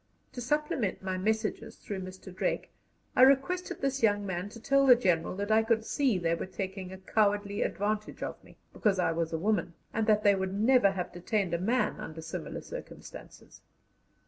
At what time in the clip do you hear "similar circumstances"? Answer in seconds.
12.23-13.61